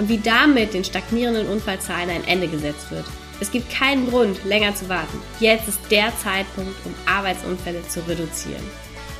und 0.00 0.08
wie 0.08 0.18
damit 0.18 0.72
den 0.72 0.82
stagnierenden 0.82 1.46
Unfallzahlen 1.46 2.08
ein 2.08 2.26
Ende 2.26 2.48
gesetzt 2.48 2.90
wird. 2.90 3.04
Es 3.38 3.50
gibt 3.50 3.70
keinen 3.70 4.08
Grund, 4.08 4.42
länger 4.46 4.74
zu 4.74 4.88
warten. 4.88 5.20
Jetzt 5.40 5.68
ist 5.68 5.80
der 5.90 6.10
Zeitpunkt, 6.16 6.74
um 6.86 6.94
Arbeitsunfälle 7.06 7.86
zu 7.86 8.00
reduzieren. 8.08 8.62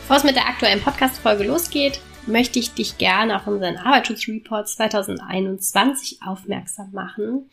Bevor 0.03 0.17
es 0.17 0.25
mit 0.25 0.37
der 0.37 0.49
aktuellen 0.49 0.81
Podcast-Folge 0.81 1.45
losgeht, 1.45 2.01
möchte 2.27 2.59
ich 2.59 2.73
dich 2.73 2.97
gerne 2.97 3.37
auf 3.37 3.47
unseren 3.47 3.77
Arbeitsschutzreport 3.77 4.69
2021 4.69 6.21
aufmerksam 6.27 6.93
machen. 6.93 7.51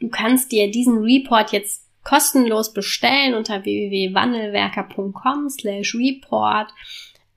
Du 0.00 0.08
kannst 0.08 0.50
dir 0.50 0.70
diesen 0.70 0.98
Report 0.98 1.52
jetzt 1.52 1.86
kostenlos 2.04 2.72
bestellen 2.72 3.34
unter 3.34 3.64
www.wandelwerker.com 3.64 5.50
slash 5.50 5.94
report. 5.94 6.72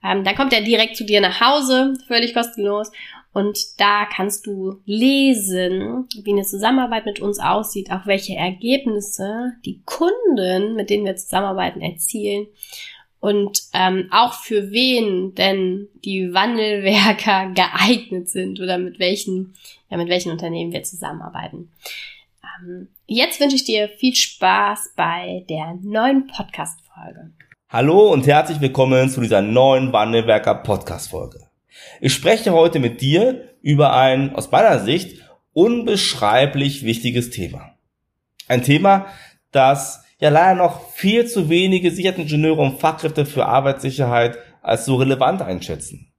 Ähm, 0.02 0.24
dann 0.24 0.34
kommt 0.34 0.52
er 0.52 0.62
direkt 0.62 0.96
zu 0.96 1.04
dir 1.04 1.20
nach 1.20 1.40
Hause, 1.40 1.94
völlig 2.06 2.34
kostenlos. 2.34 2.90
Und 3.36 3.78
da 3.78 4.06
kannst 4.06 4.46
du 4.46 4.80
lesen, 4.86 6.08
wie 6.22 6.32
eine 6.32 6.44
Zusammenarbeit 6.44 7.04
mit 7.04 7.20
uns 7.20 7.38
aussieht, 7.38 7.90
auch 7.90 8.06
welche 8.06 8.34
Ergebnisse 8.34 9.52
die 9.66 9.82
Kunden, 9.84 10.74
mit 10.74 10.88
denen 10.88 11.04
wir 11.04 11.16
zusammenarbeiten, 11.16 11.82
erzielen 11.82 12.46
und 13.20 13.60
ähm, 13.74 14.08
auch 14.10 14.32
für 14.32 14.70
wen 14.70 15.34
denn 15.34 15.86
die 16.02 16.32
Wandelwerker 16.32 17.50
geeignet 17.54 18.30
sind 18.30 18.58
oder 18.58 18.78
mit 18.78 18.98
welchen, 18.98 19.52
ja, 19.90 19.98
mit 19.98 20.08
welchen 20.08 20.32
Unternehmen 20.32 20.72
wir 20.72 20.84
zusammenarbeiten. 20.84 21.70
Ähm, 22.42 22.88
jetzt 23.06 23.38
wünsche 23.38 23.56
ich 23.56 23.64
dir 23.64 23.90
viel 23.98 24.14
Spaß 24.14 24.94
bei 24.96 25.44
der 25.50 25.76
neuen 25.82 26.26
Podcast-Folge. 26.26 27.32
Hallo 27.68 28.14
und 28.14 28.26
herzlich 28.26 28.62
willkommen 28.62 29.10
zu 29.10 29.20
dieser 29.20 29.42
neuen 29.42 29.92
Wandelwerker 29.92 30.54
Podcast-Folge. 30.54 31.45
Ich 32.00 32.12
spreche 32.12 32.52
heute 32.52 32.78
mit 32.78 33.00
dir 33.00 33.54
über 33.62 33.94
ein 33.94 34.34
aus 34.34 34.50
meiner 34.50 34.80
Sicht 34.80 35.22
unbeschreiblich 35.52 36.84
wichtiges 36.84 37.30
Thema. 37.30 37.76
Ein 38.48 38.62
Thema, 38.62 39.06
das 39.50 40.04
ja 40.18 40.28
leider 40.30 40.54
noch 40.54 40.90
viel 40.90 41.26
zu 41.26 41.48
wenige 41.48 41.90
Sicherheitsingenieure 41.90 42.62
und 42.62 42.80
Fachkräfte 42.80 43.26
für 43.26 43.46
Arbeitssicherheit 43.46 44.38
als 44.62 44.84
so 44.84 44.96
relevant 44.96 45.42
einschätzen. 45.42 46.12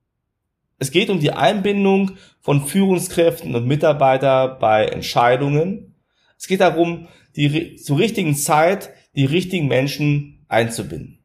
Es 0.79 0.91
geht 0.91 1.09
um 1.09 1.19
die 1.19 1.31
Einbindung 1.31 2.17
von 2.39 2.65
Führungskräften 2.65 3.55
und 3.55 3.67
Mitarbeitern 3.67 4.59
bei 4.59 4.85
Entscheidungen. 4.85 5.95
Es 6.37 6.47
geht 6.47 6.61
darum, 6.61 7.07
die 7.35 7.75
zur 7.75 7.97
richtigen 7.97 8.35
Zeit 8.35 8.91
die 9.15 9.25
richtigen 9.25 9.67
Menschen 9.67 10.45
einzubinden. 10.47 11.23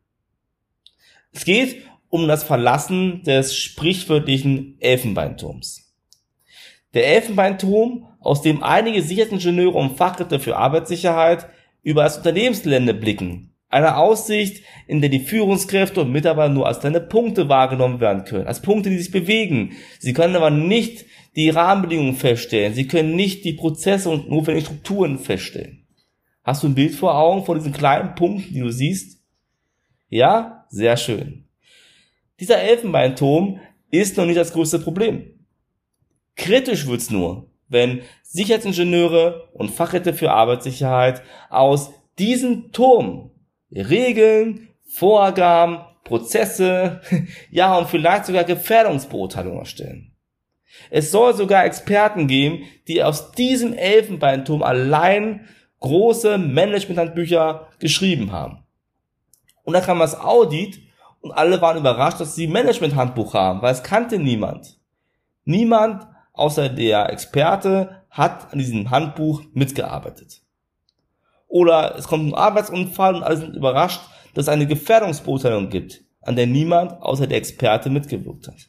Es 1.32 1.44
geht 1.44 1.84
um 2.12 2.28
das 2.28 2.44
Verlassen 2.44 3.22
des 3.22 3.56
sprichwörtlichen 3.56 4.76
Elfenbeinturms. 4.80 5.94
Der 6.92 7.06
Elfenbeinturm, 7.06 8.06
aus 8.20 8.42
dem 8.42 8.62
einige 8.62 9.00
Sicherheitsingenieure 9.00 9.78
und 9.78 9.96
Fachkräfte 9.96 10.38
für 10.38 10.58
Arbeitssicherheit 10.58 11.46
über 11.82 12.02
das 12.02 12.18
Unternehmensgelände 12.18 12.92
blicken. 12.92 13.54
Eine 13.70 13.96
Aussicht, 13.96 14.62
in 14.86 15.00
der 15.00 15.08
die 15.08 15.20
Führungskräfte 15.20 16.02
und 16.02 16.12
Mitarbeiter 16.12 16.52
nur 16.52 16.66
als 16.66 16.80
kleine 16.80 17.00
Punkte 17.00 17.48
wahrgenommen 17.48 17.98
werden 17.98 18.24
können, 18.24 18.46
als 18.46 18.60
Punkte, 18.60 18.90
die 18.90 18.98
sich 18.98 19.10
bewegen. 19.10 19.72
Sie 19.98 20.12
können 20.12 20.36
aber 20.36 20.50
nicht 20.50 21.06
die 21.34 21.48
Rahmenbedingungen 21.48 22.14
feststellen. 22.14 22.74
Sie 22.74 22.88
können 22.88 23.16
nicht 23.16 23.46
die 23.46 23.54
Prozesse 23.54 24.10
und 24.10 24.28
notwendigen 24.28 24.66
Strukturen 24.66 25.18
feststellen. 25.18 25.86
Hast 26.44 26.62
du 26.62 26.66
ein 26.66 26.74
Bild 26.74 26.94
vor 26.94 27.16
Augen 27.16 27.46
von 27.46 27.56
diesen 27.56 27.72
kleinen 27.72 28.14
Punkten, 28.14 28.52
die 28.52 28.60
du 28.60 28.70
siehst? 28.70 29.18
Ja, 30.10 30.66
sehr 30.68 30.98
schön. 30.98 31.41
Dieser 32.40 32.58
Elfenbeinturm 32.58 33.60
ist 33.90 34.16
noch 34.16 34.26
nicht 34.26 34.38
das 34.38 34.52
größte 34.52 34.78
Problem. 34.78 35.46
Kritisch 36.36 36.86
wird's 36.86 37.10
nur, 37.10 37.50
wenn 37.68 38.02
Sicherheitsingenieure 38.22 39.50
und 39.52 39.70
Fachräte 39.70 40.14
für 40.14 40.32
Arbeitssicherheit 40.32 41.22
aus 41.50 41.92
diesem 42.18 42.72
Turm 42.72 43.30
Regeln, 43.70 44.68
Vorgaben, 44.84 45.78
Prozesse, 46.04 47.00
ja 47.50 47.76
und 47.76 47.88
vielleicht 47.88 48.26
sogar 48.26 48.44
Gefährdungsbeurteilungen 48.44 49.60
erstellen. 49.60 50.12
Es 50.90 51.10
soll 51.10 51.34
sogar 51.34 51.64
Experten 51.64 52.26
geben, 52.26 52.64
die 52.88 53.02
aus 53.02 53.32
diesem 53.32 53.74
Elfenbeinturm 53.74 54.62
allein 54.62 55.48
große 55.80 56.38
Managementhandbücher 56.38 57.68
geschrieben 57.78 58.32
haben. 58.32 58.64
Und 59.64 59.74
dann 59.74 59.82
kam 59.82 59.98
das 59.98 60.18
Audit 60.18 60.80
und 61.22 61.32
alle 61.32 61.60
waren 61.62 61.78
überrascht, 61.78 62.20
dass 62.20 62.34
sie 62.34 62.48
Management-Handbuch 62.48 63.32
haben, 63.32 63.62
weil 63.62 63.72
es 63.72 63.82
kannte 63.82 64.18
niemand. 64.18 64.76
Niemand 65.44 66.06
außer 66.32 66.68
der 66.68 67.10
Experte 67.10 68.02
hat 68.10 68.52
an 68.52 68.58
diesem 68.58 68.90
Handbuch 68.90 69.42
mitgearbeitet. 69.54 70.42
Oder 71.46 71.96
es 71.96 72.08
kommt 72.08 72.28
ein 72.28 72.34
Arbeitsunfall 72.34 73.14
und 73.14 73.22
alle 73.22 73.36
sind 73.36 73.54
überrascht, 73.54 74.00
dass 74.34 74.46
es 74.46 74.48
eine 74.48 74.66
Gefährdungsbeurteilung 74.66 75.68
gibt, 75.68 76.02
an 76.22 76.34
der 76.34 76.46
niemand 76.46 77.00
außer 77.02 77.26
der 77.26 77.38
Experte 77.38 77.88
mitgewirkt 77.88 78.48
hat. 78.48 78.68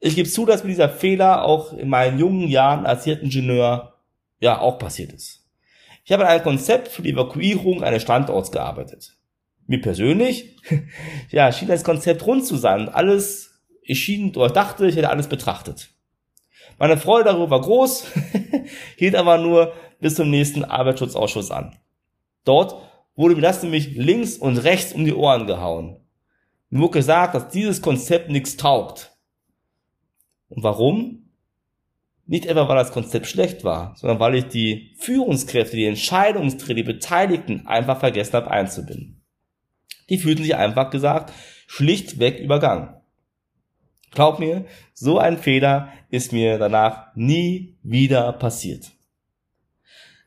Ich 0.00 0.16
gebe 0.16 0.28
zu, 0.28 0.46
dass 0.46 0.64
mir 0.64 0.70
dieser 0.70 0.88
Fehler 0.88 1.44
auch 1.44 1.74
in 1.74 1.88
meinen 1.88 2.18
jungen 2.18 2.48
Jahren 2.48 2.86
als 2.86 3.06
Ingenieur 3.06 3.94
ja 4.40 4.58
auch 4.58 4.78
passiert 4.78 5.12
ist. 5.12 5.46
Ich 6.04 6.10
habe 6.10 6.24
an 6.24 6.30
einem 6.30 6.42
Konzept 6.42 6.88
für 6.88 7.02
die 7.02 7.10
Evakuierung 7.10 7.84
eines 7.84 8.02
Standorts 8.02 8.50
gearbeitet 8.50 9.19
mir 9.70 9.80
persönlich, 9.80 10.56
ja, 11.30 11.50
schien 11.52 11.68
das 11.68 11.84
Konzept 11.84 12.26
rund 12.26 12.44
zu 12.44 12.56
sein. 12.56 12.88
Alles, 12.88 13.62
ich 13.82 14.02
schien, 14.02 14.34
oder 14.34 14.50
dachte, 14.50 14.86
ich 14.88 14.96
hätte 14.96 15.10
alles 15.10 15.28
betrachtet. 15.28 15.90
Meine 16.78 16.96
Freude 16.96 17.26
darüber 17.26 17.50
war 17.50 17.60
groß, 17.60 18.06
hielt 18.96 19.14
aber 19.14 19.38
nur 19.38 19.72
bis 20.00 20.16
zum 20.16 20.28
nächsten 20.28 20.64
Arbeitsschutzausschuss 20.64 21.52
an. 21.52 21.76
Dort 22.44 22.74
wurde 23.14 23.36
mir 23.36 23.42
das 23.42 23.62
nämlich 23.62 23.94
links 23.94 24.36
und 24.36 24.58
rechts 24.58 24.92
um 24.92 25.04
die 25.04 25.14
Ohren 25.14 25.46
gehauen. 25.46 26.00
Mir 26.70 26.80
wurde 26.80 26.98
gesagt, 26.98 27.36
dass 27.36 27.48
dieses 27.48 27.80
Konzept 27.80 28.28
nichts 28.28 28.56
taugt. 28.56 29.12
Und 30.48 30.64
warum? 30.64 31.30
Nicht 32.26 32.46
etwa, 32.46 32.68
weil 32.68 32.76
das 32.76 32.92
Konzept 32.92 33.26
schlecht 33.26 33.62
war, 33.62 33.94
sondern 33.96 34.18
weil 34.18 34.34
ich 34.34 34.46
die 34.46 34.96
Führungskräfte, 34.98 35.76
die 35.76 35.86
Entscheidungsträger, 35.86 36.74
die 36.74 36.82
Beteiligten 36.82 37.66
einfach 37.68 38.00
vergessen 38.00 38.32
habe 38.32 38.50
einzubinden 38.50 39.19
die 40.10 40.18
fühlten 40.18 40.42
sich 40.42 40.56
einfach 40.56 40.90
gesagt 40.90 41.32
schlichtweg 41.66 42.40
übergangen. 42.40 42.96
Glaub 44.10 44.40
mir, 44.40 44.66
so 44.92 45.18
ein 45.18 45.38
Fehler 45.38 45.88
ist 46.10 46.32
mir 46.32 46.58
danach 46.58 47.14
nie 47.14 47.78
wieder 47.82 48.32
passiert. 48.32 48.90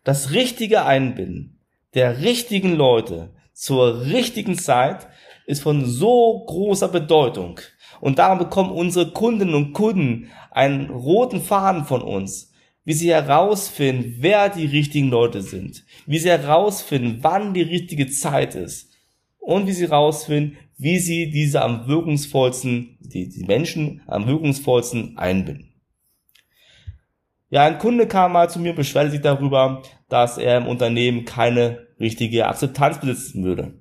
Das 0.03 0.31
richtige 0.31 0.85
Einbinden 0.85 1.59
der 1.93 2.21
richtigen 2.21 2.75
Leute 2.75 3.29
zur 3.53 4.05
richtigen 4.05 4.57
Zeit 4.57 5.07
ist 5.45 5.61
von 5.61 5.85
so 5.85 6.43
großer 6.47 6.87
Bedeutung. 6.87 7.59
Und 8.01 8.19
darum 8.19 8.39
bekommen 8.39 8.71
unsere 8.71 9.11
Kundinnen 9.11 9.53
und 9.53 9.73
Kunden 9.73 10.29
einen 10.51 10.89
roten 10.89 11.41
Faden 11.41 11.85
von 11.85 12.01
uns, 12.01 12.51
wie 12.85 12.93
sie 12.93 13.11
herausfinden, 13.11 14.15
wer 14.19 14.49
die 14.49 14.65
richtigen 14.65 15.09
Leute 15.09 15.41
sind, 15.41 15.85
wie 16.05 16.19
sie 16.19 16.29
herausfinden, 16.29 17.19
wann 17.21 17.53
die 17.53 17.61
richtige 17.61 18.09
Zeit 18.09 18.55
ist, 18.55 18.92
und 19.43 19.67
wie 19.67 19.73
sie 19.73 19.85
rausfinden, 19.85 20.57
wie 20.77 20.99
sie 20.99 21.29
diese 21.29 21.61
am 21.61 21.87
wirkungsvollsten, 21.87 22.97
die, 22.99 23.29
die 23.29 23.45
Menschen 23.45 24.01
am 24.07 24.25
wirkungsvollsten 24.27 25.17
einbinden. 25.17 25.73
Ja, 27.49 27.65
ein 27.65 27.77
Kunde 27.77 28.07
kam 28.07 28.31
mal 28.31 28.49
zu 28.49 28.59
mir, 28.59 28.73
beschwerte 28.73 29.11
sich 29.11 29.21
darüber, 29.21 29.83
dass 30.09 30.37
er 30.37 30.57
im 30.57 30.67
Unternehmen 30.67 31.25
keine 31.25 31.87
richtige 31.99 32.47
Akzeptanz 32.47 32.99
besitzen 32.99 33.43
würde. 33.43 33.73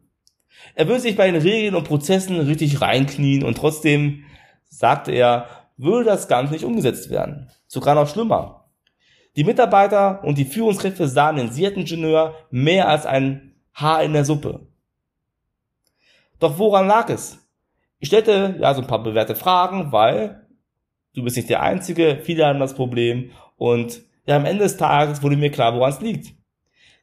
Er 0.74 0.88
würde 0.88 1.00
sich 1.00 1.16
bei 1.16 1.30
den 1.30 1.40
Regeln 1.40 1.74
und 1.74 1.88
Prozessen 1.88 2.38
richtig 2.38 2.80
reinknien 2.80 3.42
und 3.42 3.56
trotzdem, 3.56 4.24
sagte 4.68 5.12
er, 5.12 5.46
würde 5.76 6.04
das 6.04 6.28
Ganze 6.28 6.52
nicht 6.52 6.64
umgesetzt 6.64 7.10
werden. 7.10 7.50
Sogar 7.66 7.94
noch 7.94 8.08
schlimmer. 8.08 8.68
Die 9.36 9.44
Mitarbeiter 9.44 10.22
und 10.24 10.36
die 10.36 10.44
Führungskräfte 10.44 11.08
sahen 11.08 11.36
den 11.36 11.50
Sicherheitsingenieur 11.50 12.34
mehr 12.50 12.88
als 12.88 13.06
ein 13.06 13.54
Haar 13.72 14.02
in 14.02 14.12
der 14.12 14.26
Suppe. 14.26 14.66
Doch 16.42 16.58
woran 16.58 16.88
lag 16.88 17.08
es? 17.08 17.38
Ich 18.00 18.08
stellte 18.08 18.56
ja 18.60 18.74
so 18.74 18.80
ein 18.80 18.88
paar 18.88 19.00
bewährte 19.04 19.36
Fragen, 19.36 19.92
weil 19.92 20.44
du 21.14 21.22
bist 21.22 21.36
nicht 21.36 21.48
der 21.48 21.62
Einzige, 21.62 22.18
viele 22.20 22.44
haben 22.44 22.58
das 22.58 22.74
Problem 22.74 23.30
und 23.56 24.02
ja, 24.26 24.34
am 24.34 24.44
Ende 24.44 24.64
des 24.64 24.76
Tages 24.76 25.22
wurde 25.22 25.36
mir 25.36 25.52
klar, 25.52 25.72
woran 25.76 25.92
es 25.92 26.00
liegt. 26.00 26.34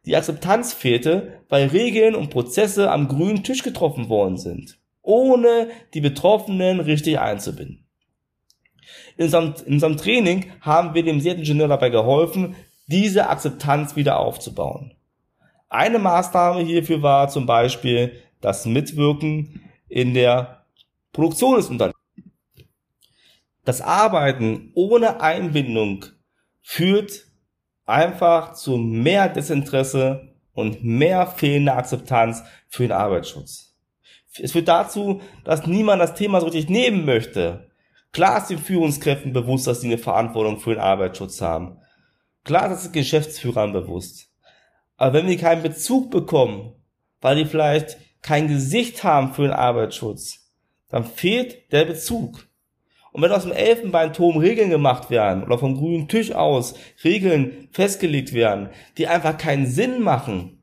Die 0.05 0.17
Akzeptanz 0.17 0.73
fehlte, 0.73 1.39
weil 1.47 1.67
Regeln 1.67 2.15
und 2.15 2.31
Prozesse 2.31 2.91
am 2.91 3.07
grünen 3.07 3.41
Tisch 3.41 3.63
getroffen 3.63 4.09
worden 4.09 4.35
sind, 4.35 4.77
ohne 5.01 5.69
die 5.93 6.01
Betroffenen 6.01 6.81
richtig 6.81 7.17
einzubinden. 7.19 7.85
In 9.15 9.25
unserem, 9.25 9.53
in 9.65 9.73
unserem 9.75 9.95
Training 9.95 10.51
haben 10.59 10.93
wir 10.93 11.03
dem 11.03 11.25
Ingenieur 11.25 11.69
dabei 11.69 11.89
geholfen, 11.89 12.57
diese 12.87 13.29
Akzeptanz 13.29 13.95
wieder 13.95 14.19
aufzubauen. 14.19 14.95
Eine 15.69 15.99
Maßnahme 15.99 16.61
hierfür 16.61 17.01
war 17.01 17.29
zum 17.29 17.45
Beispiel 17.45 18.21
das 18.41 18.65
Mitwirken 18.65 19.61
in 19.87 20.13
der 20.13 20.65
Produktion 21.11 21.55
des 21.55 21.69
Unternehmens. 21.69 21.95
Das 23.65 23.81
Arbeiten 23.81 24.71
ohne 24.75 25.21
Einbindung 25.21 26.05
führt 26.61 27.25
einfach 27.85 28.53
zu 28.53 28.77
mehr 28.77 29.29
Desinteresse 29.29 30.33
und 30.53 30.83
mehr 30.83 31.27
fehlender 31.27 31.77
Akzeptanz 31.77 32.43
für 32.67 32.83
den 32.83 32.91
Arbeitsschutz. 32.91 33.75
Es 34.41 34.51
führt 34.51 34.67
dazu, 34.67 35.21
dass 35.43 35.67
niemand 35.67 36.01
das 36.01 36.15
Thema 36.15 36.39
so 36.39 36.47
richtig 36.47 36.69
nehmen 36.69 37.05
möchte. 37.05 37.69
Klar 38.11 38.37
ist 38.37 38.49
den 38.49 38.59
Führungskräften 38.59 39.33
bewusst, 39.33 39.67
dass 39.67 39.81
sie 39.81 39.87
eine 39.87 39.97
Verantwortung 39.97 40.59
für 40.59 40.71
den 40.71 40.79
Arbeitsschutz 40.79 41.41
haben. 41.41 41.79
Klar 42.43 42.71
ist 42.71 42.85
es 42.85 42.91
Geschäftsführern 42.91 43.73
bewusst. 43.73 44.29
Aber 44.97 45.13
wenn 45.13 45.27
wir 45.27 45.37
keinen 45.37 45.63
Bezug 45.63 46.11
bekommen, 46.11 46.73
weil 47.21 47.37
die 47.37 47.45
vielleicht 47.45 47.97
kein 48.21 48.47
Gesicht 48.47 49.03
haben 49.03 49.33
für 49.33 49.43
den 49.43 49.51
Arbeitsschutz, 49.51 50.51
dann 50.89 51.05
fehlt 51.05 51.71
der 51.71 51.85
Bezug. 51.85 52.47
Und 53.11 53.23
wenn 53.23 53.31
aus 53.31 53.43
dem 53.43 53.51
Elfenbeinturm 53.51 54.37
Regeln 54.37 54.69
gemacht 54.69 55.09
werden 55.09 55.43
oder 55.43 55.57
vom 55.57 55.75
grünen 55.75 56.07
Tisch 56.07 56.31
aus 56.31 56.75
Regeln 57.03 57.67
festgelegt 57.71 58.33
werden, 58.33 58.69
die 58.97 59.07
einfach 59.07 59.37
keinen 59.37 59.65
Sinn 59.65 60.01
machen, 60.01 60.59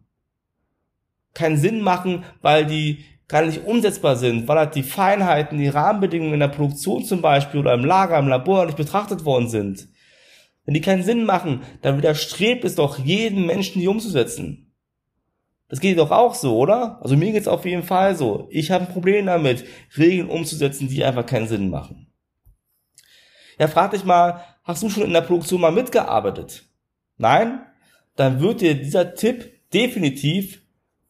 keinen 1.35 1.56
Sinn 1.56 1.81
machen, 1.81 2.25
weil 2.43 2.67
die 2.67 3.05
gar 3.29 3.43
nicht 3.43 3.64
umsetzbar 3.64 4.17
sind, 4.17 4.47
weil 4.47 4.58
halt 4.58 4.75
die 4.76 4.85
Feinheiten, 4.85 5.58
die 5.58 5.69
Rahmenbedingungen 5.69 6.35
in 6.35 6.41
der 6.41 6.49
Produktion 6.49 7.05
zum 7.05 7.20
Beispiel 7.20 7.61
oder 7.61 7.75
im 7.75 7.85
Lager, 7.85 8.19
im 8.19 8.29
Labor 8.29 8.67
nicht 8.67 8.76
betrachtet 8.76 9.25
worden 9.25 9.49
sind. 9.49 9.88
Wenn 10.64 10.75
die 10.75 10.81
keinen 10.81 11.03
Sinn 11.03 11.25
machen, 11.25 11.62
dann 11.82 11.99
widerstrebt 11.99 12.64
es 12.64 12.76
doch 12.76 12.99
jeden 12.99 13.47
Menschen, 13.47 13.81
die 13.81 13.88
umzusetzen. 13.88 14.66
Das 15.69 15.81
geht 15.81 15.99
doch 15.99 16.11
auch 16.11 16.35
so, 16.35 16.57
oder? 16.57 16.99
Also 17.03 17.17
mir 17.17 17.33
geht's 17.33 17.49
auf 17.49 17.65
jeden 17.65 17.83
Fall 17.83 18.15
so. 18.15 18.47
Ich 18.51 18.71
habe 18.71 18.87
ein 18.87 18.93
Problem 18.93 19.27
damit, 19.27 19.65
Regeln 19.99 20.29
umzusetzen, 20.29 20.89
die 20.89 21.05
einfach 21.05 21.27
keinen 21.27 21.49
Sinn 21.49 21.71
machen. 21.71 22.07
Ja, 23.59 23.69
frag 23.69 23.91
dich 23.91 24.05
mal, 24.05 24.43
hast 24.63 24.83
du 24.83 24.89
schon 24.89 25.05
in 25.05 25.13
der 25.13 25.23
Produktion 25.23 25.61
mal 25.61 25.73
mitgearbeitet? 25.73 26.65
Nein? 27.17 27.63
Dann 28.15 28.41
wird 28.41 28.61
dir 28.61 28.75
dieser 28.75 29.15
Tipp 29.15 29.53
definitiv 29.73 30.63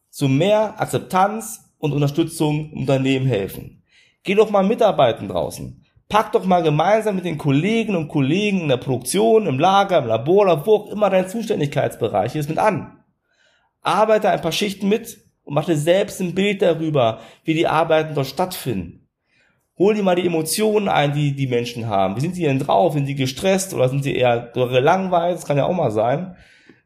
zu 0.09 0.27
mehr 0.27 0.79
Akzeptanz 0.81 1.71
und 1.77 1.93
Unterstützung 1.93 2.71
im 2.71 2.79
Unternehmen 2.79 3.27
helfen. 3.27 3.83
Geh 4.23 4.35
doch 4.35 4.49
mal 4.49 4.63
mitarbeiten 4.63 5.27
draußen. 5.27 5.85
Pack 6.09 6.31
doch 6.31 6.45
mal 6.45 6.63
gemeinsam 6.63 7.15
mit 7.15 7.25
den 7.25 7.37
Kollegen 7.37 7.95
und 7.95 8.07
Kollegen 8.07 8.61
in 8.61 8.69
der 8.69 8.77
Produktion, 8.77 9.45
im 9.45 9.59
Lager, 9.59 9.99
im 9.99 10.07
Labor 10.07 10.43
oder 10.43 10.65
wo 10.65 10.75
auch 10.75 10.87
immer 10.87 11.09
dein 11.09 11.27
Zuständigkeitsbereich 11.27 12.35
ist 12.35 12.49
mit 12.49 12.57
an. 12.57 12.96
Arbeite 13.81 14.29
ein 14.29 14.41
paar 14.41 14.51
Schichten 14.51 14.89
mit 14.89 15.17
und 15.43 15.53
mach 15.53 15.65
dir 15.65 15.77
selbst 15.77 16.19
ein 16.19 16.35
Bild 16.35 16.61
darüber, 16.61 17.19
wie 17.43 17.53
die 17.53 17.67
Arbeiten 17.67 18.15
dort 18.15 18.27
stattfinden. 18.27 19.07
Hol 19.77 19.93
dir 19.93 20.03
mal 20.03 20.15
die 20.15 20.25
Emotionen 20.25 20.89
ein, 20.89 21.13
die 21.13 21.35
die 21.35 21.47
Menschen 21.47 21.87
haben. 21.87 22.15
Wie 22.15 22.21
sind 22.21 22.35
die 22.35 22.43
denn 22.43 22.59
drauf? 22.59 22.93
Sind 22.93 23.05
die 23.05 23.15
gestresst 23.15 23.73
oder 23.73 23.89
sind 23.89 24.03
sie 24.03 24.15
eher 24.15 24.51
gelangweilt? 24.53 25.37
Das 25.37 25.45
kann 25.45 25.57
ja 25.57 25.65
auch 25.65 25.75
mal 25.75 25.91
sein. 25.91 26.35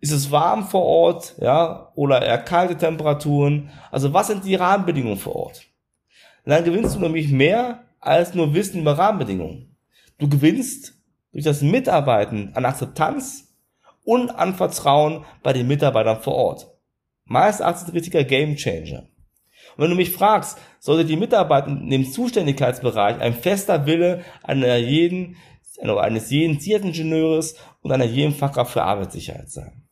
Ist 0.01 0.11
es 0.11 0.31
warm 0.31 0.65
vor 0.67 0.83
Ort, 0.83 1.35
ja, 1.39 1.91
oder 1.95 2.21
eher 2.21 2.39
kalte 2.39 2.75
Temperaturen? 2.75 3.69
Also 3.91 4.13
was 4.13 4.27
sind 4.27 4.43
die 4.43 4.55
Rahmenbedingungen 4.55 5.17
vor 5.17 5.35
Ort? 5.35 5.67
Dann 6.43 6.63
gewinnst 6.63 6.95
du 6.95 6.99
nämlich 6.99 7.31
mehr 7.31 7.83
als 7.99 8.33
nur 8.33 8.53
Wissen 8.53 8.81
über 8.81 8.97
Rahmenbedingungen. 8.97 9.77
Du 10.17 10.27
gewinnst 10.27 10.95
durch 11.31 11.45
das 11.45 11.61
Mitarbeiten 11.61 12.51
an 12.55 12.65
Akzeptanz 12.65 13.55
und 14.03 14.31
an 14.31 14.55
Vertrauen 14.55 15.23
bei 15.43 15.53
den 15.53 15.67
Mitarbeitern 15.67 16.19
vor 16.19 16.33
Ort. 16.33 16.70
Meist 17.25 17.61
ist 17.61 17.87
ein 17.87 17.91
richtiger 17.91 18.23
Game 18.23 18.55
Changer. 18.55 19.07
Und 19.75 19.83
wenn 19.83 19.89
du 19.89 19.95
mich 19.95 20.11
fragst, 20.11 20.57
sollte 20.79 21.05
die 21.05 21.15
Mitarbeit 21.15 21.67
in 21.67 21.89
dem 21.89 22.11
Zuständigkeitsbereich 22.11 23.19
ein 23.19 23.33
fester 23.33 23.85
Wille 23.85 24.23
einer 24.43 24.77
jeden, 24.77 25.37
eines 25.79 26.29
jeden 26.29 26.59
Sicherheitsingenieurs 26.59 27.55
und 27.81 27.91
einer 27.91 28.05
jeden 28.05 28.33
Fachkraft 28.33 28.73
für 28.73 28.83
Arbeitssicherheit 28.83 29.49
sein. 29.49 29.87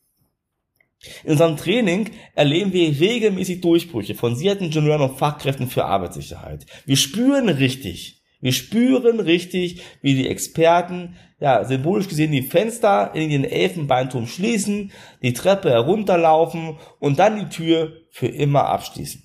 In 1.24 1.32
unserem 1.32 1.56
Training 1.56 2.10
erleben 2.36 2.74
wir 2.74 3.00
regelmäßig 3.00 3.62
Durchbrüche 3.62 4.16
von 4.16 4.36
Sicherheitsingenieuren 4.36 5.10
und 5.10 5.18
Fachkräften 5.18 5.70
für 5.70 5.86
Arbeitssicherheit. 5.86 6.66
Wir 6.86 6.98
spüren 6.98 7.48
richtig, 7.48 8.22
wir 8.42 8.52
spüren 8.52 9.22
richtig, 9.22 9.82
wie 10.02 10.16
die 10.16 10.28
Experten, 10.28 11.16
ja, 11.40 11.64
symbolisch 11.64 12.08
gesehen 12.08 12.32
die 12.32 12.42
Fenster 12.42 13.12
in 13.14 13.30
den 13.30 13.46
Elfenbeinturm 13.46 14.28
schließen, 14.28 14.92
die 15.22 15.34
Treppe 15.34 15.70
herunterlaufen 15.70 16.78
und 17.00 17.20
dann 17.20 17.40
die 17.40 17.50
Tür 17.50 17.94
für 18.10 18.28
immer 18.28 18.66
abschließen. 18.66 19.24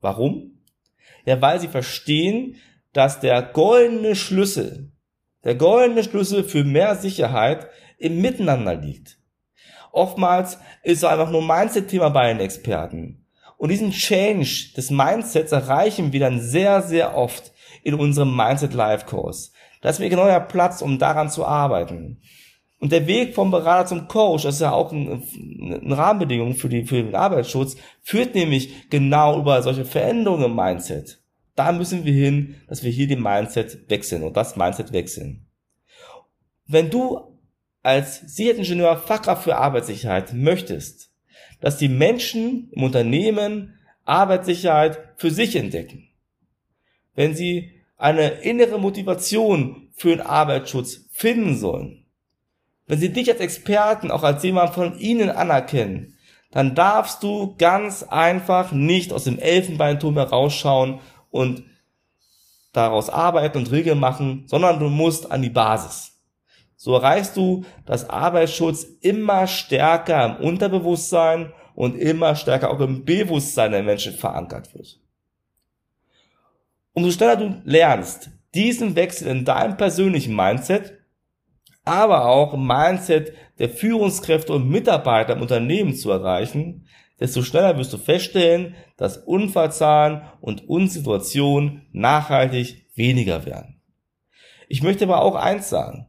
Warum? 0.00 0.62
Ja, 1.24 1.40
weil 1.42 1.60
sie 1.60 1.68
verstehen, 1.68 2.56
dass 2.92 3.20
der 3.20 3.42
goldene 3.42 4.14
Schlüssel, 4.14 4.92
der 5.44 5.56
goldene 5.56 6.04
Schlüssel 6.04 6.44
für 6.44 6.64
mehr 6.64 6.94
Sicherheit 6.94 7.68
im 7.98 8.20
Miteinander 8.20 8.76
liegt. 8.76 9.18
Oftmals 9.92 10.58
ist 10.82 10.98
es 10.98 11.04
einfach 11.04 11.30
nur 11.30 11.42
Mindset-Thema 11.42 12.10
bei 12.10 12.28
den 12.28 12.40
Experten. 12.40 13.26
Und 13.56 13.70
diesen 13.70 13.90
Change 13.90 14.74
des 14.76 14.90
Mindsets 14.90 15.52
erreichen 15.52 16.12
wir 16.12 16.20
dann 16.20 16.40
sehr, 16.40 16.82
sehr 16.82 17.16
oft 17.16 17.52
in 17.82 17.94
unserem 17.94 18.36
Mindset 18.36 18.74
Life 18.74 19.06
Course. 19.06 19.50
Da 19.86 19.90
ist 19.90 20.00
mir 20.00 20.10
genau 20.10 20.26
der 20.26 20.40
Platz, 20.40 20.82
um 20.82 20.98
daran 20.98 21.30
zu 21.30 21.46
arbeiten. 21.46 22.20
Und 22.80 22.90
der 22.90 23.06
Weg 23.06 23.36
vom 23.36 23.52
Berater 23.52 23.86
zum 23.86 24.08
Coach, 24.08 24.42
das 24.42 24.56
ist 24.56 24.62
ja 24.62 24.72
auch 24.72 24.90
eine, 24.90 25.22
eine 25.62 25.96
Rahmenbedingung 25.96 26.54
für, 26.54 26.68
die, 26.68 26.84
für 26.84 27.00
den 27.04 27.14
Arbeitsschutz, 27.14 27.76
führt 28.02 28.34
nämlich 28.34 28.90
genau 28.90 29.38
über 29.38 29.62
solche 29.62 29.84
Veränderungen 29.84 30.46
im 30.46 30.56
Mindset. 30.56 31.22
Da 31.54 31.70
müssen 31.70 32.04
wir 32.04 32.12
hin, 32.12 32.56
dass 32.66 32.82
wir 32.82 32.90
hier 32.90 33.06
den 33.06 33.22
Mindset 33.22 33.88
wechseln 33.88 34.24
und 34.24 34.36
das 34.36 34.56
Mindset 34.56 34.92
wechseln. 34.92 35.46
Wenn 36.66 36.90
du 36.90 37.38
als 37.84 38.22
Sicherheitsingenieur 38.22 38.96
Fachkraft 38.96 39.44
für 39.44 39.56
Arbeitssicherheit 39.56 40.32
möchtest, 40.32 41.12
dass 41.60 41.78
die 41.78 41.88
Menschen 41.88 42.72
im 42.72 42.82
Unternehmen 42.82 43.78
Arbeitssicherheit 44.04 44.98
für 45.14 45.30
sich 45.30 45.54
entdecken, 45.54 46.08
wenn 47.14 47.36
sie 47.36 47.76
eine 47.96 48.28
innere 48.42 48.78
Motivation 48.78 49.85
für 49.96 50.10
den 50.10 50.20
Arbeitsschutz 50.20 51.06
finden 51.10 51.56
sollen, 51.56 52.06
wenn 52.86 53.00
sie 53.00 53.12
dich 53.12 53.28
als 53.30 53.40
Experten, 53.40 54.10
auch 54.10 54.22
als 54.22 54.42
jemand 54.44 54.74
von 54.74 54.98
ihnen 54.98 55.30
anerkennen, 55.30 56.16
dann 56.52 56.74
darfst 56.74 57.22
du 57.22 57.56
ganz 57.56 58.04
einfach 58.04 58.72
nicht 58.72 59.12
aus 59.12 59.24
dem 59.24 59.38
Elfenbeinturm 59.38 60.14
herausschauen 60.14 61.00
und 61.30 61.64
daraus 62.72 63.10
arbeiten 63.10 63.58
und 63.58 63.72
Regeln 63.72 63.98
machen, 63.98 64.44
sondern 64.46 64.78
du 64.78 64.88
musst 64.88 65.32
an 65.32 65.42
die 65.42 65.50
Basis. 65.50 66.12
So 66.76 66.94
erreichst 66.94 67.36
du, 67.36 67.64
dass 67.86 68.08
Arbeitsschutz 68.08 68.84
immer 69.00 69.46
stärker 69.46 70.38
im 70.38 70.44
Unterbewusstsein 70.44 71.52
und 71.74 71.96
immer 71.96 72.36
stärker 72.36 72.70
auch 72.70 72.80
im 72.80 73.04
Bewusstsein 73.04 73.72
der 73.72 73.82
Menschen 73.82 74.12
verankert 74.12 74.72
wird. 74.74 75.00
Umso 76.92 77.10
schneller 77.10 77.36
du 77.36 77.62
lernst, 77.64 78.30
diesen 78.56 78.96
Wechsel 78.96 79.28
in 79.28 79.44
deinem 79.44 79.76
persönlichen 79.76 80.34
Mindset 80.34 80.96
aber 81.86 82.26
auch 82.26 82.52
im 82.52 82.66
Mindset 82.66 83.32
der 83.58 83.70
Führungskräfte 83.70 84.52
und 84.52 84.68
Mitarbeiter 84.68 85.34
im 85.34 85.40
Unternehmen 85.40 85.94
zu 85.94 86.10
erreichen, 86.10 86.86
desto 87.20 87.42
schneller 87.42 87.78
wirst 87.78 87.92
du 87.92 87.96
feststellen, 87.96 88.74
dass 88.96 89.16
Unfallzahlen 89.16 90.22
und 90.40 90.68
Unsituationen 90.68 91.86
nachhaltig 91.92 92.86
weniger 92.96 93.46
werden. 93.46 93.80
Ich 94.68 94.82
möchte 94.82 95.04
aber 95.04 95.22
auch 95.22 95.36
eins 95.36 95.70
sagen. 95.70 96.08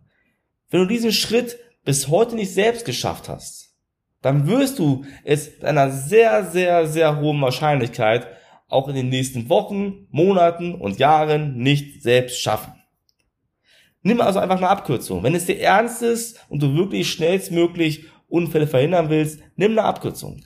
Wenn 0.70 0.82
du 0.82 0.88
diesen 0.88 1.14
Schritt 1.14 1.60
bis 1.86 2.10
heute 2.10 2.36
nicht 2.36 2.54
selbst 2.54 2.84
geschafft 2.84 3.30
hast, 3.30 3.76
dann 4.24 4.48
wirst 4.48 4.80
du 4.80 5.06
es 5.24 5.52
mit 5.52 5.64
einer 5.64 5.92
sehr, 5.92 6.44
sehr, 6.46 6.88
sehr 6.88 7.20
hohen 7.20 7.40
Wahrscheinlichkeit 7.40 8.28
auch 8.68 8.88
in 8.88 8.96
den 8.96 9.10
nächsten 9.10 9.50
Wochen, 9.50 10.08
Monaten 10.10 10.76
und 10.76 11.00
Jahren 11.00 11.58
nicht 11.58 12.02
selbst 12.04 12.42
schaffen. 12.42 12.74
Nimm 14.02 14.22
also 14.22 14.40
einfach 14.40 14.58
eine 14.58 14.70
Abkürzung. 14.70 15.24
Wenn 15.24 15.36
es 15.36 15.46
dir 15.46 15.60
ernst 15.60 16.02
ist 16.02 16.40
und 16.50 16.62
du 16.62 16.76
wirklich 16.76 17.10
schnellstmöglich 17.10 18.06
Unfälle 18.28 18.68
verhindern 18.68 19.10
willst, 19.10 19.42
nimm 19.56 19.72
eine 19.72 19.84
Abkürzung. 19.84 20.42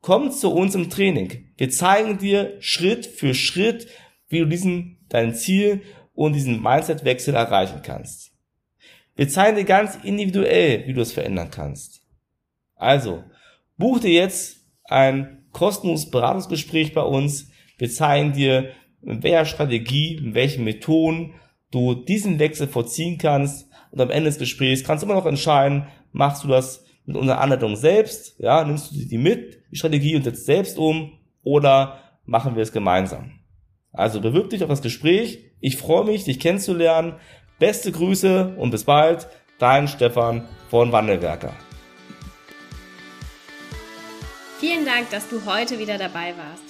Komm 0.00 0.30
zu 0.30 0.52
uns 0.52 0.74
im 0.74 0.90
Training. 0.90 1.52
Wir 1.56 1.70
zeigen 1.70 2.18
dir 2.18 2.56
Schritt 2.60 3.06
für 3.06 3.34
Schritt, 3.34 3.88
wie 4.28 4.40
du 4.40 4.46
diesen, 4.46 4.98
dein 5.08 5.34
Ziel 5.34 5.82
und 6.14 6.34
diesen 6.34 6.62
Mindset-Wechsel 6.62 7.34
erreichen 7.34 7.80
kannst. 7.82 8.32
Wir 9.14 9.28
zeigen 9.28 9.56
dir 9.56 9.64
ganz 9.64 9.98
individuell, 10.02 10.86
wie 10.86 10.94
du 10.94 11.00
es 11.00 11.12
verändern 11.12 11.50
kannst. 11.50 12.02
Also, 12.76 13.24
buch 13.76 14.00
dir 14.00 14.12
jetzt 14.12 14.64
ein 14.84 15.46
kostenloses 15.52 16.10
Beratungsgespräch 16.10 16.94
bei 16.94 17.02
uns. 17.02 17.49
Wir 17.80 17.90
zeigen 17.90 18.34
dir, 18.34 18.72
mit 19.00 19.22
welcher 19.22 19.46
Strategie, 19.46 20.20
mit 20.22 20.34
welchen 20.34 20.64
Methoden 20.64 21.32
du 21.70 21.94
diesen 21.94 22.38
Wechsel 22.38 22.68
vollziehen 22.68 23.16
kannst. 23.16 23.68
Und 23.90 24.00
am 24.00 24.10
Ende 24.10 24.28
des 24.28 24.38
Gesprächs 24.38 24.84
kannst 24.84 25.02
du 25.02 25.06
immer 25.06 25.18
noch 25.18 25.26
entscheiden, 25.26 25.86
machst 26.12 26.44
du 26.44 26.48
das 26.48 26.84
mit 27.06 27.16
unserer 27.16 27.40
Anleitung 27.40 27.76
selbst, 27.76 28.38
ja, 28.38 28.62
nimmst 28.62 28.92
du 28.92 28.96
die 28.96 29.18
mit, 29.18 29.62
die 29.72 29.76
Strategie 29.76 30.14
und 30.14 30.24
setzt 30.24 30.44
selbst 30.44 30.78
um, 30.78 31.18
oder 31.42 31.98
machen 32.26 32.54
wir 32.54 32.62
es 32.62 32.70
gemeinsam. 32.70 33.40
Also 33.92 34.20
bewirb 34.20 34.50
dich 34.50 34.62
auf 34.62 34.68
das 34.68 34.82
Gespräch. 34.82 35.50
Ich 35.60 35.76
freue 35.78 36.04
mich, 36.04 36.24
dich 36.24 36.38
kennenzulernen. 36.38 37.14
Beste 37.58 37.90
Grüße 37.90 38.56
und 38.58 38.70
bis 38.70 38.84
bald. 38.84 39.26
Dein 39.58 39.88
Stefan 39.88 40.46
von 40.68 40.92
Wandelwerker. 40.92 41.54
Vielen 44.58 44.84
Dank, 44.84 45.10
dass 45.10 45.28
du 45.28 45.44
heute 45.46 45.78
wieder 45.78 45.96
dabei 45.96 46.34
warst. 46.36 46.69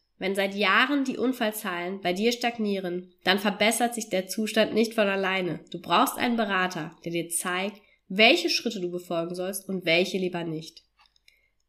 Wenn 0.21 0.35
seit 0.35 0.53
Jahren 0.53 1.03
die 1.03 1.17
Unfallzahlen 1.17 1.99
bei 1.99 2.13
dir 2.13 2.31
stagnieren, 2.31 3.11
dann 3.23 3.39
verbessert 3.39 3.95
sich 3.95 4.09
der 4.09 4.27
Zustand 4.27 4.71
nicht 4.71 4.93
von 4.93 5.07
alleine. 5.07 5.61
Du 5.71 5.81
brauchst 5.81 6.19
einen 6.19 6.37
Berater, 6.37 6.95
der 7.03 7.11
dir 7.11 7.29
zeigt, 7.29 7.81
welche 8.07 8.51
Schritte 8.51 8.79
du 8.79 8.91
befolgen 8.91 9.33
sollst 9.33 9.67
und 9.67 9.83
welche 9.83 10.19
lieber 10.19 10.43
nicht. 10.43 10.83